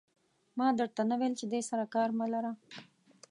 ما 0.57 0.67
در 0.77 0.87
ته 0.95 1.03
نه 1.09 1.15
ویل 1.19 1.33
چې 1.39 1.45
دې 1.51 1.61
سره 1.69 1.83
کار 1.95 2.09
مه 2.19 2.25
لره. 2.33 2.51